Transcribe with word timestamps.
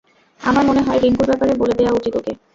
আমার 0.39 0.63
মনে 0.65 0.81
হয় 0.81 0.99
রিংকুর 0.99 1.27
ব্যাপারে 1.29 1.53
বলে 1.55 1.73
দেয়া 1.79 1.91
উচিত 1.93 2.13
ওকে। 2.19 2.31